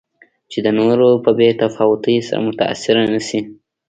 [0.51, 3.39] چې د نورو په بې تفاوتۍ سره متأثره نه شي.